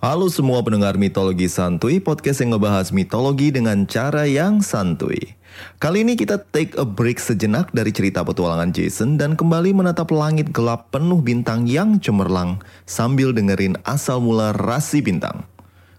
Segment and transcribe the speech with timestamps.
[0.00, 5.36] Halo semua pendengar mitologi santuy, podcast yang ngebahas mitologi dengan cara yang santuy.
[5.76, 10.56] Kali ini kita take a break sejenak dari cerita petualangan Jason dan kembali menatap langit
[10.56, 15.44] gelap penuh bintang yang cemerlang sambil dengerin asal mula rasi bintang.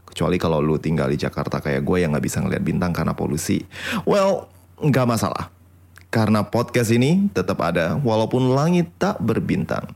[0.10, 3.70] Kecuali kalau lu tinggal di Jakarta kayak gue yang gak bisa ngeliat bintang karena polusi.
[4.10, 4.50] Well,
[4.82, 5.54] nggak masalah.
[6.10, 9.94] Karena podcast ini tetap ada walaupun langit tak berbintang.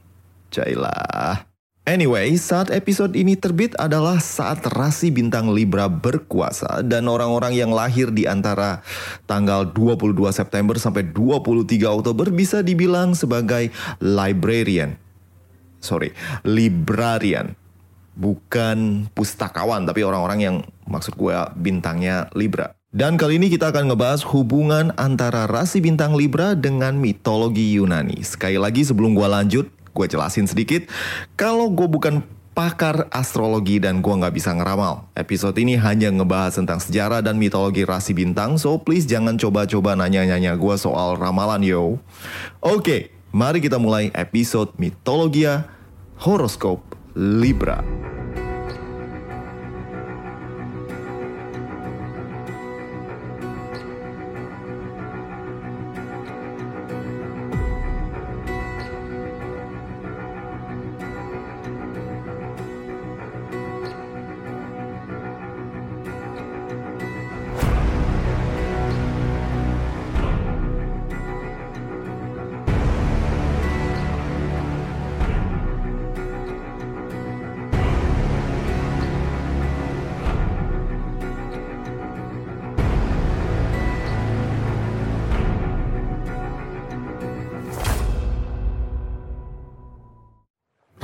[0.54, 1.55] Jailah.
[1.86, 8.10] Anyway, saat episode ini terbit adalah saat rasi bintang Libra berkuasa dan orang-orang yang lahir
[8.10, 8.82] di antara
[9.30, 13.70] tanggal 22 September sampai 23 Oktober bisa dibilang sebagai
[14.02, 14.98] librarian.
[15.78, 16.10] Sorry,
[16.42, 17.54] librarian.
[18.18, 20.56] Bukan pustakawan, tapi orang-orang yang
[20.90, 22.74] maksud gue bintangnya Libra.
[22.90, 28.26] Dan kali ini kita akan ngebahas hubungan antara rasi bintang Libra dengan mitologi Yunani.
[28.26, 30.92] Sekali lagi sebelum gue lanjut, gue jelasin sedikit.
[31.40, 32.20] Kalau gue bukan
[32.56, 35.08] pakar astrologi dan gue nggak bisa ngeramal.
[35.16, 40.56] Episode ini hanya ngebahas tentang sejarah dan mitologi rasi bintang, so please jangan coba-coba nanya-nanya
[40.56, 42.00] gue soal ramalan yo.
[42.64, 45.68] Oke, mari kita mulai episode mitologia
[46.20, 46.80] horoskop
[47.16, 47.84] Libra.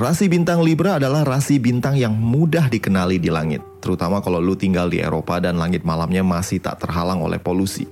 [0.02, 4.90] Rasi bintang Libra adalah rasi bintang yang mudah dikenali di langit, terutama kalau lu tinggal
[4.90, 7.86] di Eropa dan langit malamnya masih tak terhalang oleh polusi.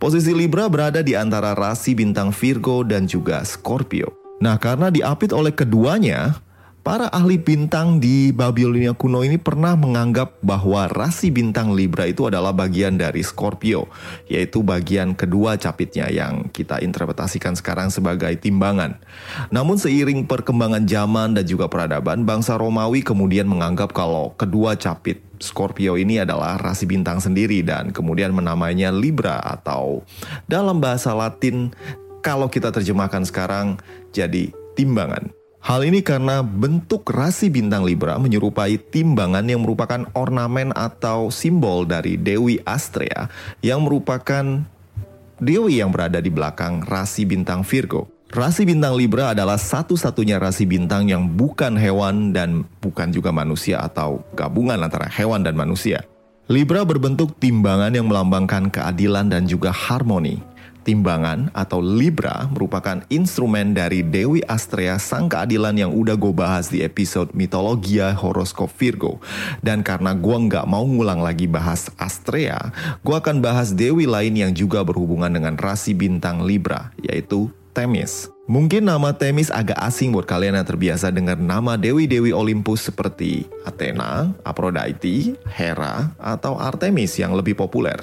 [0.00, 4.08] Posisi Libra berada di antara rasi bintang Virgo dan juga Scorpio.
[4.40, 6.40] Nah, karena diapit oleh keduanya,
[6.82, 12.50] para ahli bintang di Babilonia kuno ini pernah menganggap bahwa rasi bintang Libra itu adalah
[12.50, 13.86] bagian dari Scorpio,
[14.26, 18.98] yaitu bagian kedua capitnya yang kita interpretasikan sekarang sebagai timbangan.
[19.54, 25.98] Namun seiring perkembangan zaman dan juga peradaban, bangsa Romawi kemudian menganggap kalau kedua capit Scorpio
[25.98, 30.02] ini adalah rasi bintang sendiri dan kemudian menamainya Libra atau
[30.46, 31.74] dalam bahasa Latin
[32.22, 33.78] kalau kita terjemahkan sekarang
[34.14, 35.41] jadi timbangan.
[35.62, 42.18] Hal ini karena bentuk rasi bintang Libra menyerupai timbangan yang merupakan ornamen atau simbol dari
[42.18, 43.30] Dewi Astrea
[43.62, 44.66] yang merupakan
[45.38, 48.10] dewi yang berada di belakang rasi bintang Virgo.
[48.34, 54.18] Rasi bintang Libra adalah satu-satunya rasi bintang yang bukan hewan dan bukan juga manusia atau
[54.34, 56.02] gabungan antara hewan dan manusia.
[56.50, 60.42] Libra berbentuk timbangan yang melambangkan keadilan dan juga harmoni.
[60.82, 66.82] Timbangan atau Libra merupakan instrumen dari Dewi Astrea Sang Keadilan yang udah gue bahas di
[66.82, 69.22] episode Mitologia Horoskop Virgo.
[69.62, 74.52] Dan karena gue nggak mau ngulang lagi bahas Astrea, gue akan bahas Dewi lain yang
[74.52, 78.28] juga berhubungan dengan rasi bintang Libra, yaitu Temis.
[78.50, 84.34] Mungkin nama Temis agak asing buat kalian yang terbiasa dengar nama dewi-dewi Olympus seperti Athena,
[84.44, 87.96] Aphrodite, Hera, atau Artemis yang lebih populer.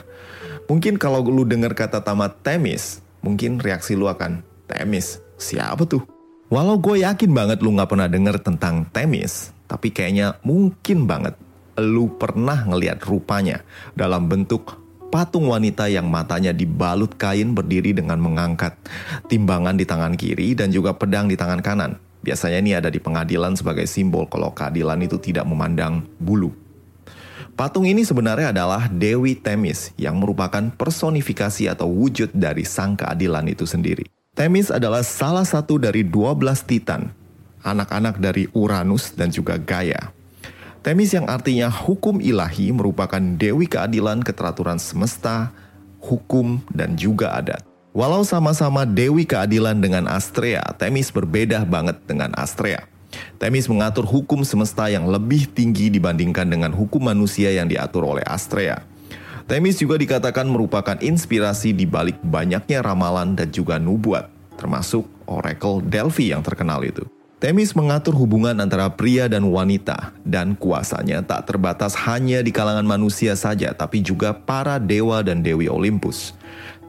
[0.69, 6.05] Mungkin kalau lu dengar kata tamat Temis, mungkin reaksi lu akan, Temis, siapa tuh?
[6.53, 11.33] Walau gue yakin banget lu gak pernah denger tentang Temis, tapi kayaknya mungkin banget
[11.81, 13.65] lu pernah ngeliat rupanya
[13.97, 14.77] dalam bentuk
[15.09, 18.77] patung wanita yang matanya dibalut kain berdiri dengan mengangkat
[19.25, 21.97] timbangan di tangan kiri dan juga pedang di tangan kanan.
[22.21, 26.68] Biasanya ini ada di pengadilan sebagai simbol kalau keadilan itu tidak memandang bulu.
[27.55, 33.67] Patung ini sebenarnya adalah Dewi Temis yang merupakan personifikasi atau wujud dari sang keadilan itu
[33.67, 34.07] sendiri.
[34.33, 37.11] Temis adalah salah satu dari 12 titan
[37.63, 40.11] anak-anak dari Uranus dan juga Gaia.
[40.79, 45.51] Temis yang artinya hukum ilahi merupakan dewi keadilan keteraturan semesta,
[45.99, 47.67] hukum, dan juga adat.
[47.91, 52.87] Walau sama-sama dewi keadilan dengan Astrea, Temis berbeda banget dengan Astrea.
[53.41, 58.85] Temis mengatur hukum semesta yang lebih tinggi dibandingkan dengan hukum manusia yang diatur oleh Astrea.
[59.49, 64.29] Temis juga dikatakan merupakan inspirasi di balik banyaknya ramalan dan juga nubuat,
[64.61, 67.01] termasuk Oracle Delphi yang terkenal itu.
[67.39, 73.31] Temis mengatur hubungan antara pria dan wanita, dan kuasanya tak terbatas hanya di kalangan manusia
[73.39, 76.35] saja, tapi juga para dewa dan dewi Olympus.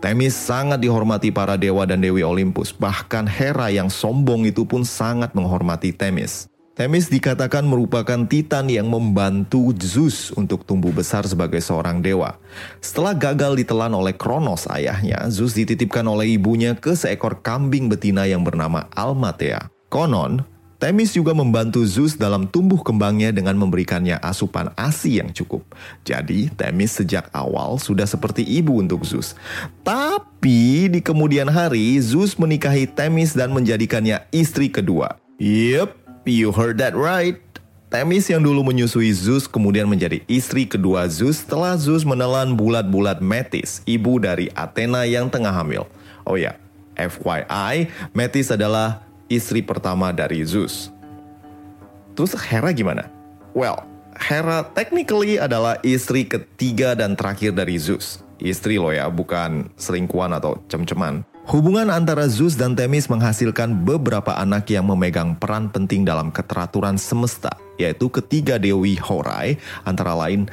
[0.03, 5.39] Temis sangat dihormati para dewa dan dewi Olympus, bahkan Hera yang sombong itu pun sangat
[5.39, 6.51] menghormati Temis.
[6.75, 12.43] Temis dikatakan merupakan titan yang membantu Zeus untuk tumbuh besar sebagai seorang dewa.
[12.83, 18.43] Setelah gagal ditelan oleh Kronos ayahnya, Zeus dititipkan oleh ibunya ke seekor kambing betina yang
[18.43, 19.71] bernama Almatea.
[19.91, 20.47] Konon,
[20.81, 25.61] Temis juga membantu Zeus dalam tumbuh kembangnya dengan memberikannya asupan ASI yang cukup.
[26.09, 29.37] Jadi, Temis sejak awal sudah seperti ibu untuk Zeus.
[29.85, 35.21] Tapi di kemudian hari, Zeus menikahi Temis dan menjadikannya istri kedua.
[35.37, 37.41] Yep, You heard that right.
[37.91, 43.83] Temis yang dulu menyusui Zeus kemudian menjadi istri kedua Zeus setelah Zeus menelan bulat-bulat Metis,
[43.83, 45.91] ibu dari Athena yang tengah hamil.
[46.23, 46.55] Oh ya,
[46.95, 50.91] FYI, Metis adalah istri pertama dari Zeus.
[52.19, 53.07] Terus Hera gimana?
[53.55, 53.87] Well,
[54.19, 58.21] Hera technically adalah istri ketiga dan terakhir dari Zeus.
[58.43, 61.25] Istri loh ya, bukan selingkuhan atau cem-ceman.
[61.49, 67.51] Hubungan antara Zeus dan Themis menghasilkan beberapa anak yang memegang peran penting dalam keteraturan semesta,
[67.81, 69.57] yaitu ketiga dewi Horai,
[69.89, 70.47] antara lain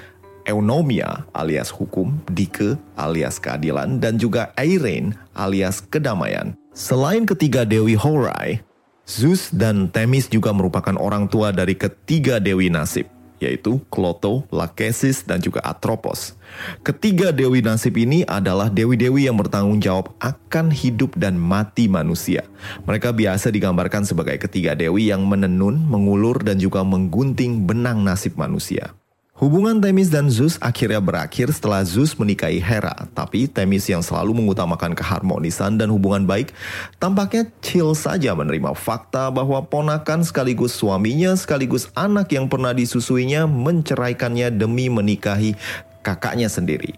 [0.48, 6.56] Eunomia alias hukum, Dike alias keadilan, dan juga Eirin alias kedamaian.
[6.72, 8.64] Selain ketiga dewi Horai,
[9.08, 13.08] Zeus dan Themis juga merupakan orang tua dari ketiga dewi nasib
[13.38, 16.34] yaitu Kloto, Lachesis, dan juga Atropos.
[16.82, 22.50] Ketiga dewi nasib ini adalah dewi-dewi yang bertanggung jawab akan hidup dan mati manusia.
[22.90, 28.98] Mereka biasa digambarkan sebagai ketiga dewi yang menenun, mengulur, dan juga menggunting benang nasib manusia.
[29.38, 34.98] Hubungan Themis dan Zeus akhirnya berakhir setelah Zeus menikahi Hera, tapi Themis yang selalu mengutamakan
[34.98, 36.58] keharmonisan dan hubungan baik
[36.98, 44.58] tampaknya chill saja menerima fakta bahwa ponakan sekaligus suaminya sekaligus anak yang pernah disusuinya menceraikannya
[44.58, 45.54] demi menikahi
[46.02, 46.98] kakaknya sendiri.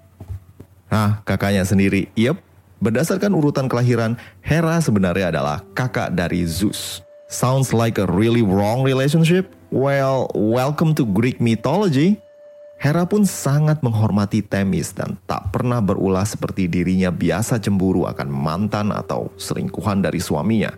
[0.87, 2.39] Nah, kakaknya sendiri, yep.
[2.79, 7.03] Berdasarkan urutan kelahiran, Hera sebenarnya adalah kakak dari Zeus.
[7.27, 9.51] Sounds like a really wrong relationship?
[9.75, 12.28] Well, welcome to Greek mythology.
[12.79, 18.95] Hera pun sangat menghormati Temis dan tak pernah berulah seperti dirinya biasa cemburu akan mantan
[18.95, 20.71] atau selingkuhan dari suaminya.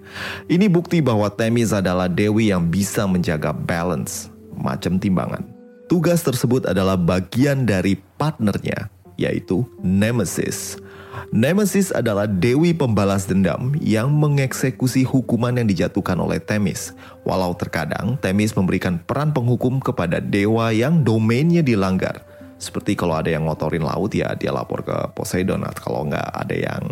[0.50, 5.46] Ini bukti bahwa Temis adalah dewi yang bisa menjaga balance, macam timbangan.
[5.86, 8.90] Tugas tersebut adalah bagian dari partnernya,
[9.22, 10.82] yaitu Nemesis.
[11.30, 16.98] Nemesis adalah dewi pembalas dendam yang mengeksekusi hukuman yang dijatuhkan oleh Themis.
[17.22, 22.26] Walau terkadang Themis memberikan peran penghukum kepada dewa yang domainnya dilanggar.
[22.58, 25.62] Seperti kalau ada yang ngotorin laut ya dia lapor ke Poseidon.
[25.62, 26.84] Atau kalau nggak ada yang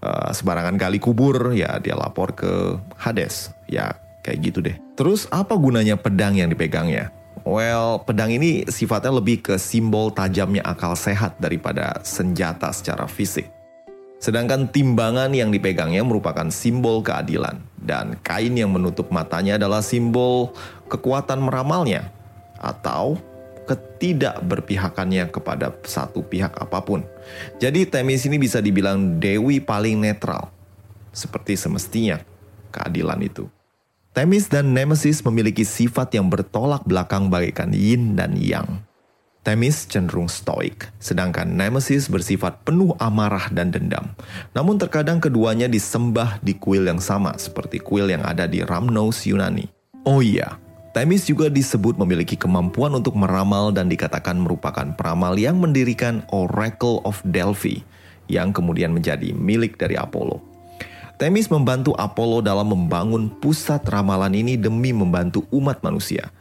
[0.00, 3.52] uh, sembarangan gali kubur ya dia lapor ke Hades.
[3.68, 4.76] Ya kayak gitu deh.
[4.96, 7.19] Terus apa gunanya pedang yang dipegangnya?
[7.50, 13.50] Well, pedang ini sifatnya lebih ke simbol tajamnya akal sehat daripada senjata secara fisik.
[14.22, 20.54] Sedangkan timbangan yang dipegangnya merupakan simbol keadilan dan kain yang menutup matanya adalah simbol
[20.86, 22.14] kekuatan meramalnya
[22.62, 23.18] atau
[23.66, 27.02] ketidakberpihakannya kepada satu pihak apa pun.
[27.58, 30.54] Jadi Temis ini bisa dibilang dewi paling netral
[31.10, 32.22] seperti semestinya
[32.70, 33.50] keadilan itu.
[34.10, 38.82] Temis dan Nemesis memiliki sifat yang bertolak belakang bagaikan yin dan yang.
[39.46, 44.10] Themis cenderung stoik, sedangkan Nemesis bersifat penuh amarah dan dendam.
[44.50, 49.70] Namun terkadang keduanya disembah di kuil yang sama seperti kuil yang ada di Ramnos Yunani.
[50.02, 50.58] Oh iya,
[50.90, 57.22] Themis juga disebut memiliki kemampuan untuk meramal dan dikatakan merupakan peramal yang mendirikan Oracle of
[57.22, 57.86] Delphi
[58.26, 60.49] yang kemudian menjadi milik dari Apollo.
[61.20, 66.32] Themis membantu Apollo dalam membangun pusat ramalan ini demi membantu umat manusia.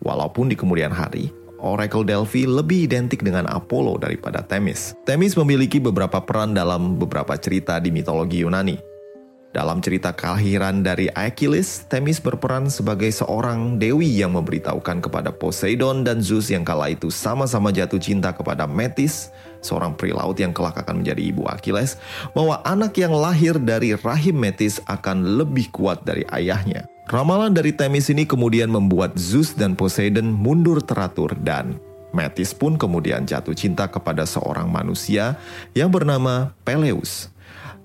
[0.00, 1.28] Walaupun di kemudian hari,
[1.60, 4.96] Oracle Delphi lebih identik dengan Apollo daripada Themis.
[5.04, 8.91] Themis memiliki beberapa peran dalam beberapa cerita di mitologi Yunani.
[9.52, 16.24] Dalam cerita kelahiran dari Achilles, Themis berperan sebagai seorang dewi yang memberitahukan kepada Poseidon dan
[16.24, 19.28] Zeus yang kala itu sama-sama jatuh cinta kepada Metis,
[19.60, 22.00] seorang peri laut yang kelak akan menjadi ibu Achilles,
[22.32, 26.88] bahwa anak yang lahir dari rahim Metis akan lebih kuat dari ayahnya.
[27.12, 31.76] Ramalan dari Themis ini kemudian membuat Zeus dan Poseidon mundur teratur dan
[32.16, 35.36] Metis pun kemudian jatuh cinta kepada seorang manusia
[35.76, 37.28] yang bernama Peleus.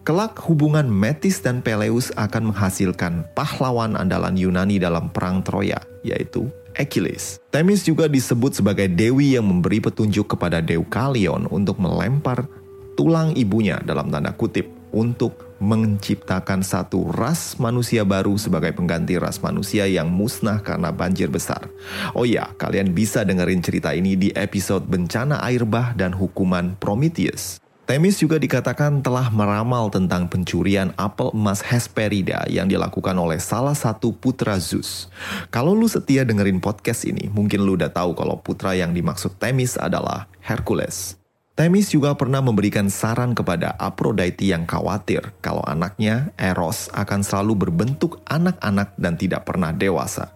[0.07, 6.47] Kelak hubungan Metis dan Peleus akan menghasilkan pahlawan andalan Yunani dalam perang Troya, yaitu
[6.79, 7.43] Achilles.
[7.51, 12.47] Themis juga disebut sebagai dewi yang memberi petunjuk kepada Deukalion untuk melempar
[12.95, 19.91] tulang ibunya dalam tanda kutip untuk menciptakan satu ras manusia baru sebagai pengganti ras manusia
[19.91, 21.67] yang musnah karena banjir besar.
[22.15, 27.59] Oh ya, kalian bisa dengerin cerita ini di episode Bencana Air Bah dan Hukuman Prometheus.
[27.87, 34.11] Temis juga dikatakan telah meramal tentang pencurian apel emas Hesperida yang dilakukan oleh salah satu
[34.11, 35.07] putra Zeus.
[35.55, 39.79] Kalau lu setia dengerin podcast ini, mungkin lu udah tahu kalau putra yang dimaksud Temis
[39.79, 41.15] adalah Hercules.
[41.55, 48.19] Temis juga pernah memberikan saran kepada Aphrodite yang khawatir kalau anaknya, Eros, akan selalu berbentuk
[48.27, 50.35] anak-anak dan tidak pernah dewasa.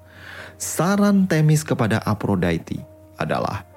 [0.55, 2.79] Saran Temis kepada Aphrodite
[3.19, 3.67] adalah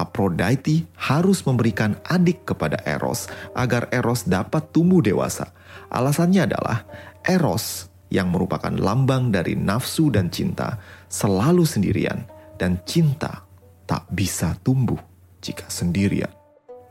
[0.00, 5.52] Aphrodite harus memberikan adik kepada Eros agar Eros dapat tumbuh dewasa.
[5.92, 6.84] Alasannya adalah
[7.24, 12.24] Eros yang merupakan lambang dari nafsu dan cinta selalu sendirian
[12.60, 13.44] dan cinta
[13.88, 15.00] tak bisa tumbuh
[15.40, 16.30] jika sendirian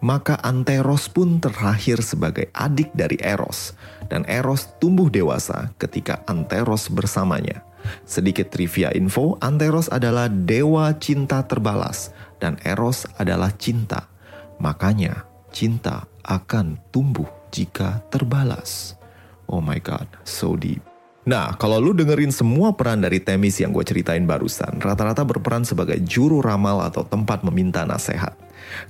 [0.01, 3.77] maka Anteros pun terakhir sebagai adik dari Eros,
[4.09, 7.61] dan Eros tumbuh dewasa ketika Anteros bersamanya.
[8.05, 14.09] Sedikit trivia info, Anteros adalah dewa cinta terbalas, dan Eros adalah cinta.
[14.57, 18.97] Makanya, cinta akan tumbuh jika terbalas.
[19.45, 20.81] Oh my god, so deep.
[21.21, 26.01] Nah, kalau lu dengerin semua peran dari Temis yang gue ceritain barusan, rata-rata berperan sebagai
[26.01, 28.33] juru ramal atau tempat meminta nasihat.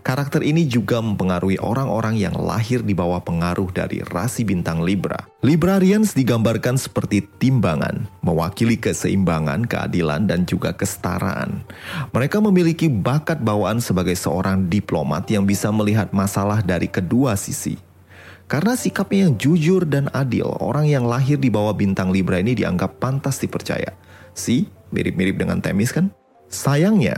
[0.02, 5.18] Karakter ini juga mempengaruhi orang-orang yang lahir di bawah pengaruh dari rasi bintang Libra.
[5.42, 11.66] Librarians digambarkan seperti timbangan, mewakili keseimbangan, keadilan, dan juga kesetaraan.
[12.14, 17.76] Mereka memiliki bakat bawaan sebagai seorang diplomat yang bisa melihat masalah dari kedua sisi.
[18.52, 23.00] Karena sikapnya yang jujur dan adil, orang yang lahir di bawah bintang Libra ini dianggap
[23.00, 23.96] pantas dipercaya.
[24.36, 26.12] Si, mirip-mirip dengan Temis kan?
[26.52, 27.16] Sayangnya,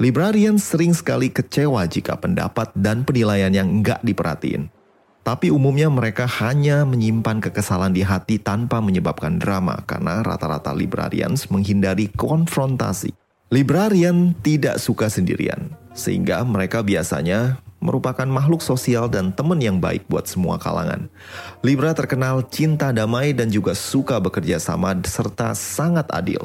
[0.00, 4.72] Librarian sering sekali kecewa jika pendapat dan penilaian yang enggak diperhatiin.
[5.20, 12.08] Tapi umumnya mereka hanya menyimpan kekesalan di hati tanpa menyebabkan drama karena rata-rata librarians menghindari
[12.16, 13.12] konfrontasi.
[13.52, 20.24] Librarian tidak suka sendirian, sehingga mereka biasanya merupakan makhluk sosial dan teman yang baik buat
[20.24, 21.12] semua kalangan.
[21.60, 26.40] Libra terkenal cinta damai dan juga suka bekerja sama serta sangat adil.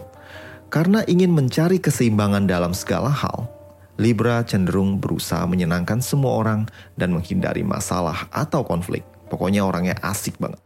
[0.74, 3.48] Karena ingin mencari keseimbangan dalam segala hal,
[3.96, 6.68] Libra cenderung berusaha menyenangkan semua orang
[7.00, 9.08] dan menghindari masalah atau konflik.
[9.32, 10.60] Pokoknya orangnya asik banget.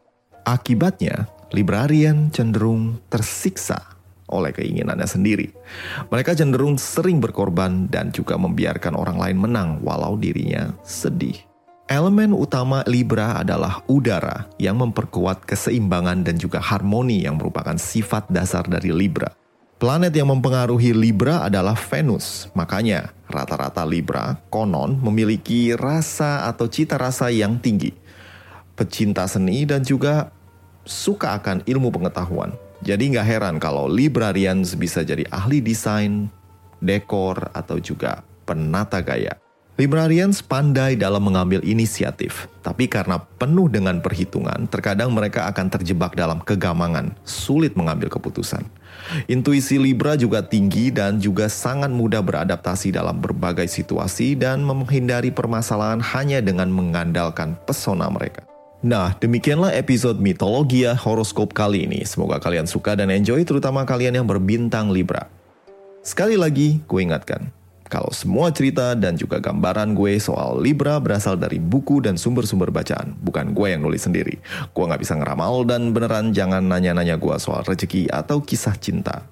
[0.50, 5.50] Akibatnya, Librarian cenderung tersiksa oleh keinginannya sendiri.
[6.10, 11.38] Mereka cenderung sering berkorban dan juga membiarkan orang lain menang walau dirinya sedih.
[11.90, 18.62] Elemen utama Libra adalah udara yang memperkuat keseimbangan dan juga harmoni yang merupakan sifat dasar
[18.70, 19.34] dari Libra.
[19.80, 22.52] Planet yang mempengaruhi Libra adalah Venus.
[22.52, 27.96] Makanya, rata-rata Libra konon memiliki rasa atau cita rasa yang tinggi.
[28.76, 30.36] Pecinta seni dan juga
[30.84, 32.52] suka akan ilmu pengetahuan.
[32.84, 36.28] Jadi nggak heran kalau Librarians bisa jadi ahli desain,
[36.84, 39.40] dekor, atau juga penata gaya.
[39.80, 46.44] Librarians pandai dalam mengambil inisiatif, tapi karena penuh dengan perhitungan, terkadang mereka akan terjebak dalam
[46.44, 48.68] kegamangan, sulit mengambil keputusan.
[49.32, 56.04] Intuisi Libra juga tinggi dan juga sangat mudah beradaptasi dalam berbagai situasi dan menghindari permasalahan
[56.12, 58.44] hanya dengan mengandalkan pesona mereka.
[58.84, 62.04] Nah, demikianlah episode mitologia horoskop kali ini.
[62.04, 65.32] Semoga kalian suka dan enjoy, terutama kalian yang berbintang Libra.
[66.04, 67.48] Sekali lagi, gue ingatkan,
[67.90, 73.18] kalau semua cerita dan juga gambaran gue soal Libra berasal dari buku dan sumber-sumber bacaan,
[73.18, 74.38] bukan gue yang nulis sendiri.
[74.78, 79.26] Gue gak bisa ngeramal dan beneran jangan nanya-nanya gue soal rezeki atau kisah cinta.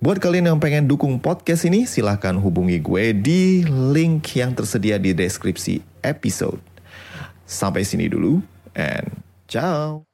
[0.00, 5.12] Buat kalian yang pengen dukung podcast ini, silahkan hubungi gue di link yang tersedia di
[5.12, 6.60] deskripsi episode.
[7.44, 8.40] Sampai sini dulu,
[8.72, 9.12] and
[9.48, 10.13] ciao!